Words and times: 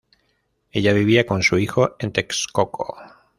Ella 0.71 0.93
vivía 0.93 1.27
con 1.27 1.43
su 1.43 1.59
hijo 1.59 1.95
en 1.99 2.11
Texcoco. 2.11 2.97